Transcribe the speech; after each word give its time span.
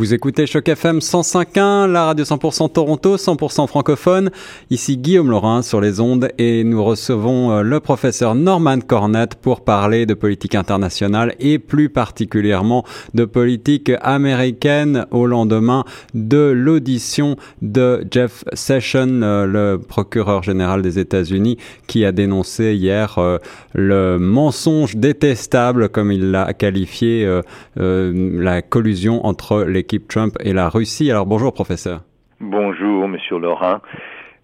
Vous 0.00 0.14
écoutez 0.14 0.46
Choc 0.46 0.66
FM 0.66 1.00
105.1, 1.00 1.84
la 1.92 2.06
radio 2.06 2.24
100% 2.24 2.72
Toronto, 2.72 3.18
100% 3.18 3.66
francophone. 3.66 4.30
Ici 4.70 4.96
Guillaume 4.96 5.30
Laurin 5.30 5.60
sur 5.60 5.78
les 5.82 6.00
ondes 6.00 6.30
et 6.38 6.64
nous 6.64 6.82
recevons 6.82 7.52
euh, 7.52 7.60
le 7.60 7.80
professeur 7.80 8.34
Norman 8.34 8.78
Cornett 8.80 9.34
pour 9.34 9.62
parler 9.62 10.06
de 10.06 10.14
politique 10.14 10.54
internationale 10.54 11.34
et 11.38 11.58
plus 11.58 11.90
particulièrement 11.90 12.82
de 13.12 13.26
politique 13.26 13.92
américaine 14.00 15.04
au 15.10 15.26
lendemain 15.26 15.84
de 16.14 16.50
l'audition 16.50 17.36
de 17.60 18.02
Jeff 18.10 18.42
Sessions, 18.54 19.20
euh, 19.20 19.44
le 19.44 19.78
procureur 19.78 20.42
général 20.42 20.80
des 20.80 20.98
États-Unis, 20.98 21.58
qui 21.86 22.06
a 22.06 22.12
dénoncé 22.12 22.74
hier 22.74 23.18
euh, 23.18 23.36
le 23.74 24.16
mensonge 24.18 24.96
détestable, 24.96 25.90
comme 25.90 26.10
il 26.10 26.30
l'a 26.30 26.54
qualifié, 26.54 27.40
la 27.76 28.62
collusion 28.62 29.26
entre 29.26 29.64
les 29.64 29.84
Trump 29.98 30.34
et 30.40 30.52
la 30.52 30.68
Russie. 30.68 31.10
Alors 31.10 31.26
bonjour 31.26 31.52
professeur. 31.52 32.02
Bonjour 32.40 33.08
monsieur 33.08 33.38
Laurent. 33.38 33.80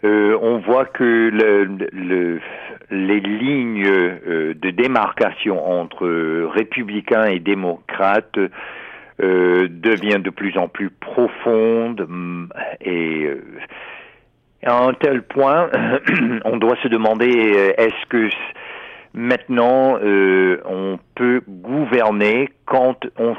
Euh, 0.04 0.38
on 0.42 0.59
voit 0.59 0.84
que 0.84 1.30
le, 1.32 2.41
les 2.91 3.20
lignes 3.20 3.87
euh, 3.87 4.54
de 4.54 4.70
démarcation 4.70 5.80
entre 5.80 6.06
républicains 6.54 7.24
et 7.24 7.38
démocrates 7.38 8.38
euh, 9.23 9.68
deviennent 9.70 10.23
de 10.23 10.30
plus 10.30 10.59
en 10.59 10.68
plus 10.68 10.90
profondes 10.90 12.04
mm, 12.06 12.48
et 12.82 13.30
à 14.65 14.84
un 14.84 14.92
tel 14.95 15.23
point, 15.23 15.70
on 16.45 16.56
doit 16.56 16.76
se 16.82 16.88
demander 16.88 17.28
est-ce 17.78 18.06
que 18.09 18.28
maintenant 19.15 19.98
on 20.02 20.98
peut 21.15 21.40
gouverner 21.46 22.48
quand 22.66 22.98
on 23.16 23.37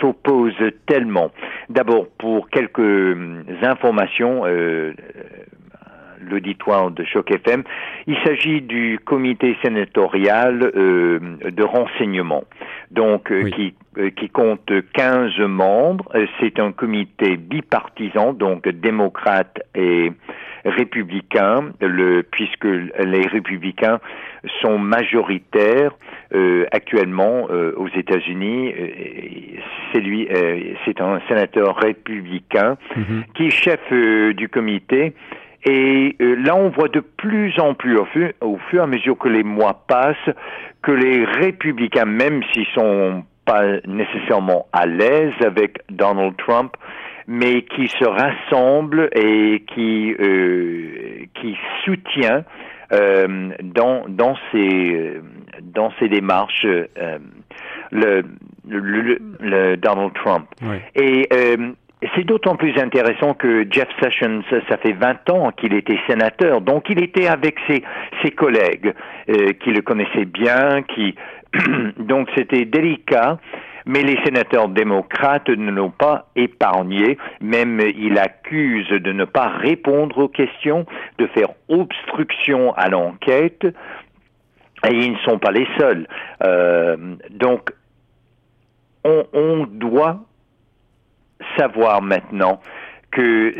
s'oppose 0.00 0.54
tellement. 0.86 1.30
D'abord, 1.68 2.06
pour 2.18 2.48
quelques 2.50 2.78
euh, 2.78 3.42
informations, 3.62 4.42
euh, 4.44 4.92
l'auditoire 6.20 6.90
de 6.90 7.04
Choc 7.04 7.30
FM, 7.30 7.62
il 8.06 8.16
s'agit 8.24 8.60
du 8.60 8.98
comité 9.04 9.56
sénatorial 9.62 10.72
euh, 10.74 11.18
de 11.50 11.62
renseignement, 11.62 12.44
donc 12.90 13.32
qui 13.54 13.74
qui 14.16 14.28
compte 14.28 14.72
15 14.94 15.38
membres. 15.38 16.10
C'est 16.40 16.58
un 16.58 16.72
comité 16.72 17.36
bipartisan, 17.36 18.32
donc 18.32 18.68
démocrate 18.68 19.60
et 19.76 20.10
républicains, 20.64 21.72
le, 21.80 22.22
puisque 22.22 22.64
les 22.64 23.26
républicains 23.26 24.00
sont 24.62 24.78
majoritaires 24.78 25.92
euh, 26.34 26.66
actuellement 26.72 27.48
euh, 27.50 27.72
aux 27.76 27.88
États-Unis. 27.88 28.72
Euh, 28.72 28.88
c'est 29.92 30.00
lui, 30.00 30.26
c'est 30.84 31.00
un 31.00 31.20
sénateur 31.28 31.76
républicain 31.76 32.76
mhm. 32.96 33.24
qui 33.34 33.46
est 33.46 33.50
chef 33.50 33.80
du 34.34 34.48
comité. 34.48 35.12
Et 35.64 36.16
là, 36.20 36.56
on 36.56 36.68
voit 36.68 36.88
de 36.88 37.00
plus 37.00 37.58
en 37.58 37.74
plus, 37.74 37.96
au 37.96 38.04
fur, 38.06 38.30
au 38.40 38.58
fur 38.70 38.80
et 38.80 38.82
à 38.82 38.86
mesure 38.86 39.16
que 39.16 39.28
les 39.28 39.42
mois 39.42 39.84
passent, 39.86 40.34
que 40.82 40.92
les 40.92 41.24
républicains, 41.24 42.04
même 42.04 42.42
s'ils 42.52 42.66
sont 42.74 43.24
pas 43.44 43.62
nécessairement 43.86 44.66
à 44.72 44.86
l'aise 44.86 45.32
avec 45.44 45.80
Donald 45.90 46.34
Trump, 46.36 46.74
mais 47.26 47.62
qui 47.62 47.88
se 47.88 48.04
rassemble 48.04 49.08
et 49.14 49.64
qui 49.74 50.14
euh, 50.20 51.24
qui 51.34 51.56
soutient 51.84 52.44
euh, 52.92 53.50
dans 53.62 54.04
dans 54.08 54.36
ses 54.52 55.20
dans 55.62 55.90
ses 55.98 56.08
démarches 56.08 56.66
euh, 56.66 57.18
le, 57.90 58.24
le, 58.68 59.18
le, 59.40 59.76
Donald 59.76 60.12
Trump. 60.14 60.46
Et 60.94 61.28
euh, 61.32 61.72
c'est 62.14 62.24
d'autant 62.24 62.56
plus 62.56 62.76
intéressant 62.78 63.34
que 63.34 63.66
Jeff 63.70 63.88
Sessions, 64.00 64.42
ça 64.68 64.76
fait 64.78 64.92
20 64.92 65.30
ans 65.30 65.52
qu'il 65.52 65.74
était 65.74 65.98
sénateur, 66.08 66.60
donc 66.60 66.90
il 66.90 67.02
était 67.02 67.28
avec 67.28 67.56
ses, 67.66 67.82
ses 68.22 68.30
collègues 68.30 68.94
euh, 69.28 69.52
qui 69.52 69.70
le 69.70 69.82
connaissaient 69.82 70.24
bien, 70.24 70.82
qui 70.82 71.14
donc 71.98 72.28
c'était 72.34 72.64
délicat 72.64 73.38
mais 73.86 74.02
les 74.02 74.22
sénateurs 74.24 74.68
démocrates 74.68 75.48
ne 75.48 75.70
l'ont 75.70 75.90
pas 75.90 76.30
épargné. 76.36 77.18
Même 77.40 77.80
il 77.80 78.18
accuse 78.18 78.88
de 78.88 79.12
ne 79.12 79.24
pas 79.24 79.48
répondre 79.48 80.18
aux 80.18 80.28
questions, 80.28 80.86
de 81.18 81.26
faire 81.28 81.50
obstruction 81.68 82.72
à 82.74 82.88
l'enquête. 82.88 83.66
Et 84.86 84.94
ils 84.94 85.12
ne 85.12 85.18
sont 85.18 85.38
pas 85.38 85.50
les 85.50 85.66
seuls. 85.78 86.06
Euh, 86.42 86.96
donc, 87.30 87.72
on, 89.04 89.24
on 89.32 89.66
doit 89.66 90.20
savoir 91.56 92.02
maintenant 92.02 92.60
que 93.14 93.54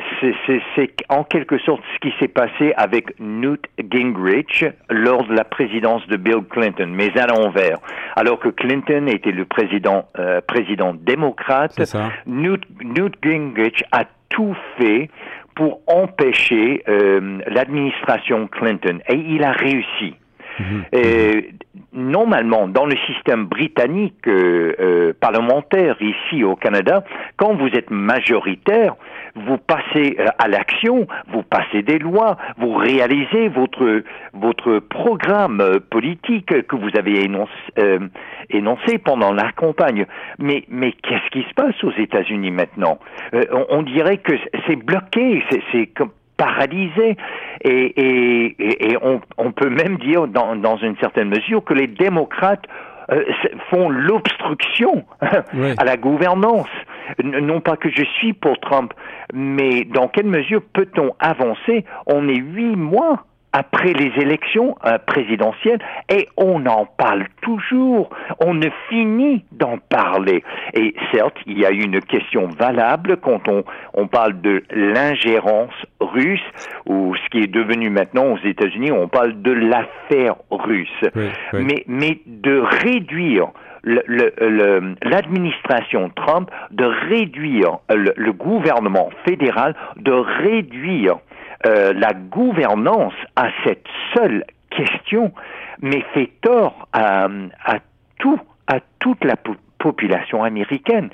c'est 0.77 0.97
en 1.09 1.23
quelque 1.23 1.59
sorte 1.59 1.83
ce 1.95 2.01
qui 2.01 2.15
s'est 2.19 2.29
passé 2.29 2.75
avec 2.77 3.19
Newt 3.21 3.65
Gingrich 3.89 4.65
lors 4.91 5.25
de 5.25 5.33
la 5.33 5.45
présidence 5.45 6.05
de 6.09 6.17
Bill 6.17 6.43
Clinton, 6.51 6.89
mais 6.91 7.17
à 7.17 7.29
l'envers. 7.29 7.79
Alors 8.17 8.41
que 8.41 8.49
Clinton 8.49 9.07
était 9.07 9.31
le 9.31 9.45
président 9.45 10.07
euh, 10.19 10.41
président 10.41 10.93
démocrate, 10.95 11.79
Newt, 12.27 12.63
Newt 12.83 13.15
Gingrich 13.23 13.85
a 13.93 14.05
tout 14.29 14.57
fait 14.77 15.09
pour 15.55 15.81
empêcher 15.87 16.83
euh, 16.89 17.39
l'administration 17.47 18.49
Clinton 18.49 18.99
et 19.09 19.15
il 19.15 19.45
a 19.45 19.53
réussi. 19.53 20.17
Mhm. 20.61 20.85
Normalement, 21.95 22.67
dans 22.67 22.87
le 22.87 22.97
système 23.07 23.45
britannique 23.47 24.27
euh, 24.27 24.73
euh, 24.81 25.13
parlementaire 25.21 25.97
ici 26.01 26.43
au 26.43 26.57
Canada, 26.57 27.05
quand 27.37 27.55
vous 27.55 27.69
êtes 27.69 27.91
majoritaire, 27.91 28.97
vous 29.37 29.59
passez 29.59 30.17
euh, 30.19 30.27
à 30.39 30.49
l'action, 30.49 31.07
vous 31.29 31.45
passez 31.45 31.83
des 31.83 32.01
lois, 32.01 32.37
vous 32.59 32.75
réalisez 32.75 33.47
votre 33.49 34.03
votre 34.33 34.81
programme 34.81 35.63
politique 35.89 36.67
que 36.67 36.75
vous 36.75 36.91
avez 36.99 37.23
énoncé, 37.23 37.53
énoncé 38.51 38.99
pendant 38.99 39.33
la 39.33 39.53
campagne. 39.53 40.07
Mais 40.41 40.65
mais 40.69 40.93
qu'est-ce 40.93 41.31
qui 41.31 41.49
se 41.49 41.55
passe 41.55 41.83
aux 41.85 41.93
États-Unis 41.93 42.51
maintenant? 42.51 42.99
On, 43.33 43.67
on, 43.71 43.83
dirait 43.83 44.19
que 44.19 44.33
c'est 44.67 44.77
bloqué, 44.77 45.45
c'est 45.71 45.87
comme 45.87 46.11
paralysé. 46.37 47.17
Et, 47.63 47.71
et, 47.71 48.93
et 48.93 48.97
on, 49.03 49.21
on, 49.39 49.53
peut 49.53 49.71
même 49.71 49.99
dire, 49.99 50.27
dans, 50.29 50.57
dans, 50.57 50.77
une 50.77 50.97
certaine 50.99 51.29
mesure, 51.29 51.65
que 51.65 51.75
les 51.75 51.87
démocrates 51.87 52.65
euh, 53.11 53.23
font 53.71 53.89
l'obstruction 53.91 55.05
à 55.21 55.85
la 55.85 55.97
gouvernance. 55.97 56.69
Non 57.23 57.61
pas 57.61 57.77
que 57.77 57.91
je 57.91 58.05
suis 58.19 58.33
pour 58.33 58.59
Trump, 58.61 58.95
mais 59.35 59.85
dans 59.85 60.09
quelle 60.09 60.27
mesure 60.27 60.63
peut-on 60.73 61.15
avancer? 61.19 61.85
On 62.07 62.29
est 62.29 62.37
huit 62.37 62.77
mois 62.77 63.25
après 63.55 63.93
les 63.93 64.11
élections 64.21 64.77
euh, 64.85 64.99
présidentielles 64.99 65.79
et 66.11 66.29
on 66.37 66.67
en 66.67 66.87
parle 66.87 67.27
toujours. 67.41 68.11
On 68.45 68.53
ne 68.53 68.69
finit 68.89 69.45
d'en 69.53 69.79
parler. 69.79 70.43
Et 70.75 70.93
certes, 71.13 71.37
il 71.47 71.59
y 71.61 71.65
a 71.65 71.71
une 71.71 72.01
question 72.01 72.49
valable 72.49 73.19
quand 73.19 73.47
on, 73.49 73.63
on 73.95 74.09
parle 74.09 74.41
de 74.41 74.65
l'ingérence 74.71 75.73
russe 76.01 76.43
ou 76.87 77.15
ce 77.15 77.31
qui 77.31 77.45
est 77.45 77.53
devenu 77.53 77.91
maintenant 77.91 78.33
aux 78.33 78.39
États-Unis, 78.45 78.91
on 78.91 79.07
parle 79.07 79.41
de 79.41 79.53
l'affaire 79.53 80.35
russe. 80.51 80.89
Mais, 81.53 81.85
mais 81.87 82.19
de 82.27 82.59
réduire 82.59 83.53
l'administration 85.03 86.11
Trump 86.17 86.51
de 86.71 86.85
réduire 86.85 87.79
le, 87.91 88.15
le, 88.17 88.33
gouvernement 88.33 89.11
fédéral, 89.27 89.75
de 89.97 90.13
réduire 90.13 91.19
euh, 91.67 91.93
la 91.93 92.13
gouvernance 92.13 93.15
à 93.37 93.49
cette 93.65 93.87
seule 94.15 94.45
question, 94.71 95.33
mais 95.81 96.03
fait 96.13 96.31
tort 96.43 96.89
à, 96.93 97.29
tout, 98.19 98.41
à 98.67 98.81
toute 98.99 99.25
la 99.25 99.37
population 99.79 100.43
américaine. 100.43 101.11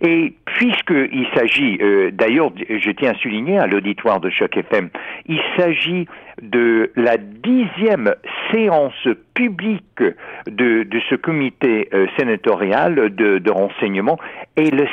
Et 0.00 0.34
puisqu'il 0.44 1.26
s'agit, 1.34 1.78
euh, 1.80 2.10
d'ailleurs, 2.12 2.52
je 2.68 2.90
tiens 2.90 3.12
à 3.12 3.14
souligner 3.14 3.58
à 3.58 3.66
l'auditoire 3.66 4.20
de 4.20 4.30
Choc 4.30 4.56
FM, 4.56 4.90
il 5.26 5.40
s'agit 5.56 6.06
de 6.42 6.92
la 6.96 7.16
dixième 7.16 8.14
séance 8.50 9.08
publique 9.34 10.02
de, 10.46 10.84
de 10.84 11.00
ce 11.08 11.14
comité 11.14 11.88
euh, 11.92 12.06
sénatorial 12.18 13.14
de, 13.14 13.38
de 13.38 13.50
renseignement 13.50 14.18
et 14.56 14.70
le, 14.70 14.86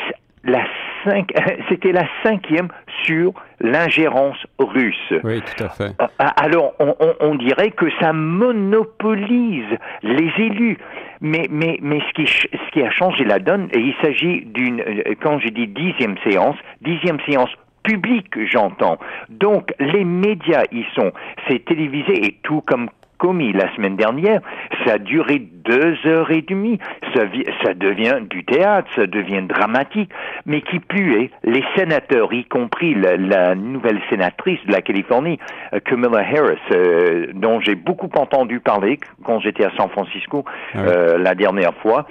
la 0.47 0.63
cinq, 1.03 1.31
c'était 1.69 1.91
la 1.91 2.07
cinquième 2.23 2.69
sur 3.03 3.33
l'ingérence 3.59 4.37
russe. 4.59 5.13
Oui, 5.23 5.41
tout 5.41 5.63
à 5.63 5.69
fait. 5.69 5.91
Euh, 6.01 6.07
alors, 6.17 6.73
on, 6.79 6.95
on, 6.99 7.13
on, 7.19 7.35
dirait 7.35 7.71
que 7.71 7.87
ça 7.99 8.13
monopolise 8.13 9.77
les 10.03 10.31
élus. 10.37 10.77
Mais, 11.19 11.47
mais, 11.49 11.79
mais 11.81 11.99
ce, 11.99 12.13
qui, 12.13 12.27
ce 12.27 12.71
qui 12.71 12.83
a 12.83 12.91
changé 12.91 13.23
la 13.23 13.39
donne, 13.39 13.69
et 13.73 13.79
il 13.79 13.95
s'agit 14.01 14.45
d'une, 14.45 14.81
euh, 14.81 15.15
quand 15.21 15.39
je 15.39 15.49
dis 15.49 15.67
dixième 15.67 16.15
séance, 16.19 16.55
dixième 16.81 17.19
séance 17.27 17.49
publique, 17.83 18.33
j'entends. 18.51 18.99
Donc, 19.29 19.73
les 19.79 20.03
médias 20.03 20.63
y 20.71 20.83
sont. 20.93 21.11
C'est 21.47 21.63
télévisé 21.65 22.25
et 22.25 22.37
tout 22.43 22.61
comme 22.61 22.89
commis 23.17 23.51
la 23.53 23.73
semaine 23.75 23.95
dernière, 23.95 24.41
ça 24.85 24.93
a 24.93 24.97
duré 24.97 25.39
deux 25.39 25.97
heures 26.05 26.31
et 26.31 26.41
demie. 26.41 26.79
Ça, 27.13 27.23
ça 27.63 27.73
devient 27.73 28.17
du 28.29 28.43
théâtre, 28.43 28.89
ça 28.95 29.07
devient 29.07 29.41
dramatique. 29.43 30.09
Mais 30.45 30.61
qui 30.61 30.79
plus 30.79 31.21
est, 31.21 31.31
les 31.43 31.63
sénateurs, 31.75 32.33
y 32.33 32.45
compris 32.45 32.95
la, 32.95 33.55
nouvelle 33.55 33.99
sénatrice 34.09 34.59
de 34.65 34.71
la 34.71 34.81
Californie, 34.81 35.39
euh, 35.73 35.79
Kamala 35.79 36.19
Harris, 36.19 36.57
euh, 36.71 37.27
dont 37.33 37.59
j'ai 37.59 37.75
beaucoup 37.75 38.09
entendu 38.15 38.59
parler 38.59 38.99
quand 39.23 39.39
j'étais 39.39 39.65
à 39.65 39.71
San 39.77 39.89
Francisco 39.89 40.45
ah 40.73 40.79
euh, 40.79 41.17
la 41.17 41.35
dernière 41.35 41.73
fois, 41.75 42.07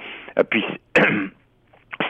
puis 0.49 0.63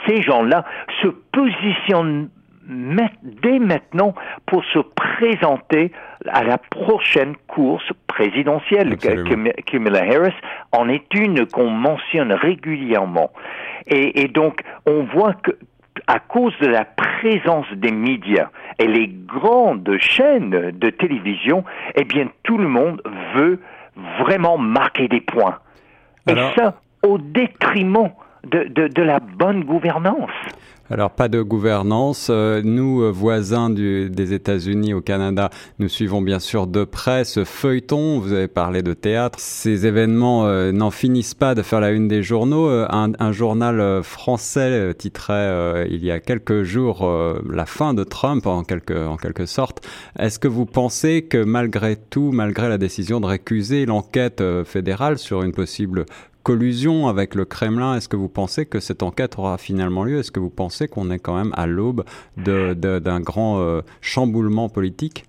ces 0.07 0.21
gens-là 0.21 0.65
se 1.01 1.07
positionnent 1.07 2.29
dès 2.67 3.59
maintenant 3.59 4.13
pour 4.45 4.63
se 4.65 4.79
présenter 4.79 5.91
à 6.27 6.43
la 6.43 6.57
prochaine 6.57 7.35
course 7.47 7.89
présidentielle. 8.07 8.97
Kamala 8.97 10.01
Harris 10.01 10.33
en 10.71 10.89
est 10.89 11.13
une 11.13 11.45
qu'on 11.45 11.69
mentionne 11.69 12.33
régulièrement. 12.33 13.31
Et, 13.87 14.21
et, 14.21 14.27
donc, 14.27 14.61
on 14.85 15.03
voit 15.03 15.33
que 15.33 15.51
à 16.05 16.19
cause 16.19 16.53
de 16.61 16.67
la 16.67 16.85
présence 16.85 17.65
des 17.73 17.91
médias 17.91 18.49
et 18.79 18.87
les 18.87 19.07
grandes 19.07 19.97
chaînes 19.99 20.71
de 20.71 20.89
télévision, 20.89 21.63
eh 21.95 22.03
bien, 22.03 22.29
tout 22.43 22.57
le 22.57 22.67
monde 22.67 23.01
veut 23.33 23.59
vraiment 24.19 24.57
marquer 24.57 25.07
des 25.07 25.21
points. 25.21 25.57
Et 26.29 26.35
ça, 26.55 26.75
au 27.03 27.17
détriment 27.17 28.11
de, 28.44 29.01
la 29.01 29.19
bonne 29.19 29.63
gouvernance. 29.63 30.30
Alors 30.89 31.12
pas 31.12 31.28
de 31.28 31.42
gouvernance. 31.42 32.30
Euh, 32.30 32.62
nous, 32.63 33.01
euh, 33.01 33.12
voisins 33.12 33.69
des 33.69 34.34
États-Unis 34.34 34.94
au 34.94 35.01
Canada, 35.01 35.50
nous 35.80 35.89
suivons 35.89 36.22
bien 36.22 36.39
sûr 36.39 36.66
de 36.66 36.86
près 36.86 37.25
ce 37.25 37.44
feuilleton. 37.44 38.19
Vous 38.19 38.31
avez 38.31 38.48
parlé 38.48 38.81
de 38.84 38.94
théâtre. 38.94 39.38
Ces 39.38 39.86
événements 39.86 40.45
euh, 40.45 40.72
n'en 40.72 40.89
finissent 40.89 41.34
pas 41.34 41.56
de 41.56 41.62
faire 41.62 41.81
la 41.81 41.92
une 41.92 42.07
des 42.07 42.24
journaux. 42.24 42.69
Un, 42.69 43.31
journal 43.34 44.01
français 44.04 44.94
titrait 44.94 45.86
il 45.89 46.04
y 46.04 46.12
a 46.12 46.19
quelques 46.19 46.63
jours 46.63 47.07
la 47.50 47.66
fin 47.66 47.94
de 47.94 48.04
Trump 48.04 48.48
en 48.48 48.63
quelque, 48.63 49.06
en 49.06 49.18
quelque 49.18 49.45
sorte. 49.45 49.86
Est-ce 50.18 50.39
que 50.39 50.48
vous 50.48 50.66
pensez 50.66 51.24
que 51.24 51.44
malgré 51.44 51.98
tout, 51.98 52.31
malgré 52.31 52.69
la 52.69 52.78
décision 52.78 53.19
de 53.19 53.25
récuser 53.25 53.86
l'enquête 53.86 54.42
fédérale 54.63 55.18
sur 55.18 55.44
une 55.44 55.51
possible 55.51 56.06
collusion 56.47 57.09
avec 57.09 57.35
le 57.35 57.44
Kremlin. 57.44 57.95
Est-ce 57.95 58.07
que 58.07 58.15
vous 58.15 58.29
pensez 58.29 58.65
que 58.65 58.79
cette 58.79 59.03
enquête 59.03 59.38
aura 59.38 59.57
finalement 59.57 60.05
lieu? 60.05 60.19
Est-ce 60.19 60.31
que 60.31 60.39
vous 60.39 60.49
pensez 60.49 60.88
qu'on 60.88 61.11
est 61.11 61.19
quand 61.19 61.35
même 61.35 61.51
à 61.57 61.67
l'aube 61.67 62.05
d'un 62.38 63.19
grand 63.19 63.59
euh, 63.59 63.81
chamboulement 63.99 64.69
politique? 64.69 65.25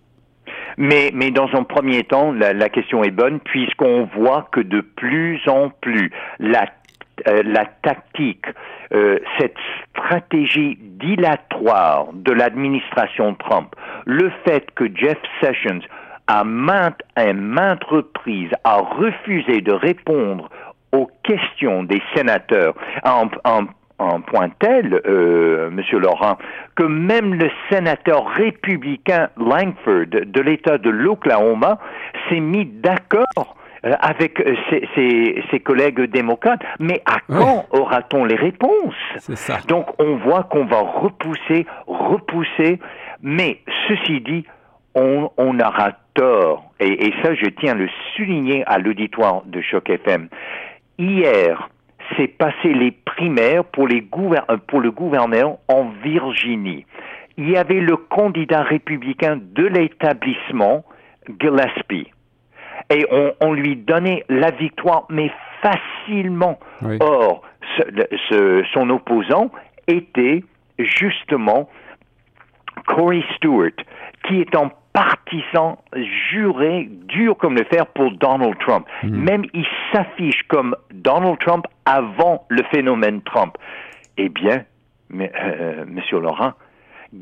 Mais, 0.77 1.11
mais 1.13 1.33
dans 1.33 1.49
un 1.55 1.65
premier 1.65 2.05
temps, 2.05 2.31
la, 2.31 2.69
question 2.69 3.03
est 3.03 3.11
bonne 3.11 3.41
puisqu'on 3.41 4.09
voit 4.15 4.49
que 4.53 4.61
de 4.61 4.81
plus 4.81 5.41
en 5.49 5.71
plus 5.71 6.13
la 6.39 6.67
euh, 7.27 7.43
la 7.45 7.65
tactique, 7.83 8.47
euh, 8.95 9.19
cette 9.41 9.57
stratégie 9.91 10.79
dilatoire 10.81 12.11
de 12.13 12.31
l'administration 12.31 13.35
Trump, 13.35 13.75
le 14.07 14.31
fait 14.45 14.71
que 14.77 14.85
Jeff 14.95 15.19
Sessions 15.41 15.81
à 16.29 16.45
maintes 16.45 17.03
et 17.17 17.33
maintes 17.33 17.83
reprises 17.85 18.53
a 18.63 18.77
refusé 18.77 19.63
de 19.63 19.73
répondre 19.73 20.49
aux 20.93 21.11
questions 21.23 21.83
des 21.83 22.03
sénateurs 22.15 22.75
en, 23.05 23.29
en, 23.99 24.21
point 24.21 24.49
tel, 24.59 25.01
euh, 25.07 25.71
Monsieur 25.71 25.99
Laurent, 25.99 26.39
que 26.77 26.85
même 26.85 27.35
le 27.35 27.51
sénateur 27.71 28.27
républicain 28.29 29.29
Langford 29.37 30.07
de 30.07 30.41
l'État 30.41 30.79
de 30.79 30.91
l'Oklahoma 30.91 31.79
s'est 32.29 32.41
mis 32.41 32.65
d'accord 32.65 33.57
euh, 33.85 33.93
avec 34.01 34.41
euh, 34.41 34.57
ses, 34.95 35.43
ses, 35.51 35.61
collègues 35.61 36.01
démocrates. 36.03 36.63
Mais 36.81 37.01
à 37.07 37.21
quand 37.29 37.67
aura-t-on 37.71 38.25
les 38.25 38.35
réponses? 38.35 38.95
Ça. 39.19 39.59
Donc 39.69 39.87
on 40.01 40.17
voit 40.17 40.45
qu'on 40.45 40.65
va 40.65 40.81
repousser, 40.81 41.65
repousser, 41.87 42.81
mais 43.23 43.61
ceci 43.87 44.21
dit, 44.21 44.45
on, 44.97 45.31
on 45.37 45.61
aura 45.61 45.93
tort. 46.15 46.73
Et, 46.81 47.07
et, 47.07 47.15
ça, 47.23 47.35
je 47.35 47.47
tiens 47.61 47.73
à 47.73 47.77
le 47.77 47.89
souligner 48.17 48.65
à 48.67 48.79
l'auditoire 48.79 49.43
de 49.47 49.61
Choc 49.61 49.89
FM. 49.91 50.29
Hier, 50.99 51.69
s'est 52.17 52.27
passé 52.27 52.73
les 52.73 52.91
primaires 52.91 53.65
pour, 53.65 53.87
les 53.87 54.05
euh, 54.13 54.57
pour 54.67 54.81
le 54.81 54.91
gouverneur 54.91 55.59
en 55.69 55.91
Virginie. 56.03 56.87
Il 57.37 57.51
y 57.51 57.57
avait 57.57 57.81
le 57.81 57.97
candidat 57.97 58.63
républicain 58.63 59.39
de 59.41 59.65
l'établissement, 59.65 60.85
Gillespie. 61.41 62.11
Et 62.91 63.07
on, 63.41 63.53
lui 63.53 63.77
donnait 63.77 64.25
la 64.29 64.51
victoire, 64.51 65.05
mais 65.11 65.31
facilement. 65.63 66.59
Or, 67.01 67.43
son 68.73 68.91
opposant 68.91 69.51
était 69.87 70.43
justement 70.79 71.69
Corey 72.87 73.23
Stewart, 73.37 73.77
qui 74.27 74.41
est 74.41 74.57
en 74.57 74.71
partisan 74.99 75.79
juré, 76.31 76.89
dur 77.07 77.37
comme 77.37 77.57
le 77.57 77.65
fer 77.65 77.87
pour 77.87 78.11
Donald 78.13 78.59
Trump. 78.59 78.87
Mhm. 79.05 79.11
Même 79.11 79.45
il 79.55 79.67
s'affiche 79.93 80.43
comme 80.49 80.75
Donald 80.93 81.39
Trump 81.39 81.67
avant 81.85 82.45
le 82.49 82.63
phénomène 82.73 83.23
Trump. 83.23 83.57
Eh 84.17 84.29
bien, 84.29 84.65
mais, 85.09 85.31
euh, 85.41 85.85
Monsieur 85.87 86.19
Laurent, 86.19 86.53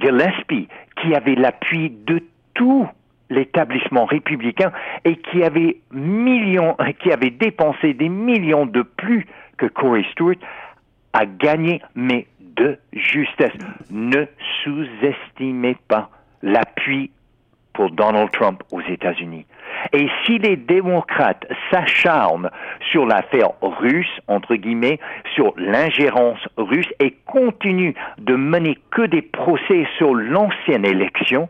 Gillespie, 0.00 0.68
qui 1.00 1.14
avait 1.14 1.34
l'appui 1.34 1.90
de 1.90 2.22
tout 2.54 2.88
l'établissement 3.28 4.06
républicain 4.06 4.72
et 5.04 5.16
qui 5.16 5.42
avait 5.42 5.76
millions, 5.92 6.76
qui 7.00 7.12
avait 7.12 7.30
dépensé 7.30 7.92
des 7.92 8.08
millions 8.08 8.64
de 8.64 8.82
plus 8.82 9.26
que 9.58 9.66
Corey 9.66 10.04
Stewart, 10.12 10.36
a 11.12 11.26
gagné, 11.26 11.82
mais 11.94 12.26
de 12.40 12.78
justesse. 12.92 13.52
Ne 13.90 14.26
sous-estimez 14.62 15.76
pas 15.88 16.10
l'appui 16.42 17.10
pour 17.76 17.90
Donald 17.90 18.30
Trump 18.32 18.62
aux 18.72 18.80
États-Unis. 18.80 19.44
Et 19.92 20.08
si 20.24 20.38
les 20.38 20.56
démocrates 20.56 21.44
s'acharnent 21.70 22.50
sur 22.90 23.06
l'affaire 23.06 23.50
russe, 23.60 24.20
entre 24.26 24.56
guillemets, 24.56 24.98
sur 25.34 25.52
l'ingérence 25.56 26.40
russe 26.56 26.88
et 26.98 27.14
continuent 27.26 27.94
de 28.18 28.34
mener 28.34 28.78
que 28.90 29.02
des 29.02 29.22
procès 29.22 29.86
sur 29.98 30.14
l'ancienne 30.14 30.86
élection, 30.86 31.48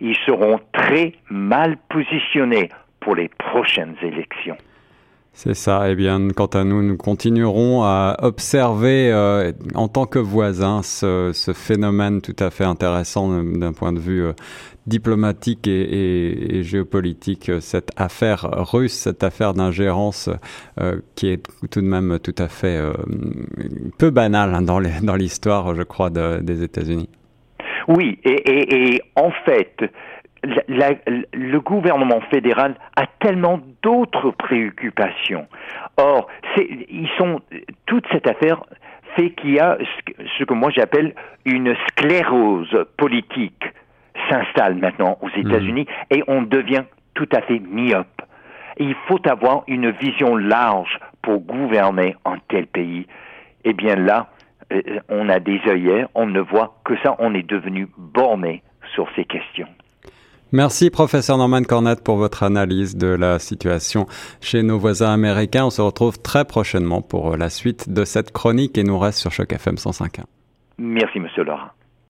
ils 0.00 0.16
seront 0.24 0.60
très 0.72 1.14
mal 1.28 1.76
positionnés 1.88 2.68
pour 3.00 3.16
les 3.16 3.28
prochaines 3.28 3.96
élections. 4.00 4.56
C'est 5.34 5.54
ça. 5.54 5.90
Eh 5.90 5.94
bien, 5.94 6.28
quant 6.28 6.46
à 6.46 6.62
nous, 6.62 6.82
nous 6.82 6.96
continuerons 6.98 7.82
à 7.84 8.16
observer 8.20 9.10
euh, 9.10 9.52
en 9.74 9.88
tant 9.88 10.04
que 10.04 10.18
voisins 10.18 10.82
ce, 10.82 11.32
phénomène 11.54 12.20
tout 12.20 12.36
à 12.38 12.50
fait 12.50 12.64
intéressant 12.64 13.42
d'un 13.42 13.72
point 13.72 13.94
de 13.94 13.98
vue 13.98 14.24
euh, 14.26 14.32
diplomatique 14.86 15.66
et, 15.66 16.62
géopolitique, 16.62 17.50
cette 17.60 17.90
affaire 17.96 18.46
russe, 18.72 18.92
cette 18.92 19.24
affaire 19.24 19.54
d'ingérence 19.54 20.28
euh, 20.80 21.00
qui 21.14 21.28
est 21.28 21.42
tout 21.70 21.80
de 21.80 21.86
même 21.86 22.18
tout 22.18 22.34
à 22.36 22.48
fait 22.48 22.80
peu 23.98 24.10
banale 24.10 24.54
hein, 24.54 24.62
dans 24.62 25.16
l'histoire, 25.16 25.74
je 25.74 25.82
crois, 25.82 26.10
de, 26.10 26.40
des 26.40 26.62
États-Unis. 26.62 27.08
Oui, 27.88 28.18
et 28.24 29.00
en 29.16 29.30
fait, 29.44 29.90
le 30.42 31.58
gouvernement 31.58 32.20
fédéral 32.30 32.74
a 32.96 33.06
tellement 33.20 33.60
d'autres 33.82 34.30
préoccupations. 34.30 35.46
Or, 35.96 36.28
ils 36.56 37.08
sont 37.16 37.40
toute 37.86 38.06
cette 38.10 38.26
affaire 38.26 38.62
fait 39.14 39.30
qu'il 39.30 39.52
y 39.52 39.60
a 39.60 39.78
ce 40.38 40.44
que 40.44 40.54
moi 40.54 40.70
j'appelle 40.70 41.14
une 41.44 41.74
sclérose 41.88 42.86
politique 42.96 43.64
s'installe 44.30 44.76
maintenant 44.76 45.18
aux 45.20 45.28
mmh. 45.28 45.46
États-Unis 45.46 45.86
et 46.10 46.22
on 46.28 46.42
devient 46.42 46.84
tout 47.14 47.28
à 47.34 47.42
fait 47.42 47.60
myope. 47.60 48.22
il 48.78 48.94
faut 49.06 49.20
avoir 49.28 49.64
une 49.66 49.90
vision 49.90 50.36
large 50.36 50.98
pour 51.20 51.40
gouverner 51.40 52.16
un 52.24 52.38
tel 52.48 52.66
pays. 52.66 53.06
Eh 53.64 53.74
bien 53.74 53.96
là, 53.96 54.28
euh, 54.72 54.80
on 55.08 55.28
a 55.28 55.38
des 55.38 55.60
œillères, 55.66 56.08
on 56.14 56.26
ne 56.26 56.40
voit 56.40 56.74
que 56.84 56.94
ça, 57.02 57.14
on 57.18 57.34
est 57.34 57.46
devenu 57.46 57.88
borné 57.96 58.62
sur 58.94 59.08
ces 59.14 59.24
questions. 59.24 59.68
Merci 60.52 60.90
professeur 60.90 61.38
Norman 61.38 61.62
Cornette 61.62 62.04
pour 62.04 62.16
votre 62.16 62.42
analyse 62.42 62.94
de 62.94 63.06
la 63.06 63.38
situation 63.38 64.06
chez 64.42 64.62
nos 64.62 64.78
voisins 64.78 65.10
américains. 65.10 65.64
On 65.64 65.70
se 65.70 65.80
retrouve 65.80 66.20
très 66.20 66.44
prochainement 66.44 67.00
pour 67.00 67.38
la 67.38 67.48
suite 67.48 67.88
de 67.88 68.04
cette 68.04 68.32
chronique 68.32 68.76
et 68.76 68.84
nous 68.84 68.98
reste 68.98 69.18
sur 69.18 69.32
Choc 69.32 69.50
FM 69.50 69.76
105.1. 69.76 70.24
Merci 70.76 71.20
monsieur 71.20 71.44
Laurent. 71.44 71.70